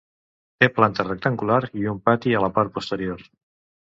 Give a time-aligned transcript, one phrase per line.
[0.63, 3.21] Té planta rectangular i un pati a la part posterior.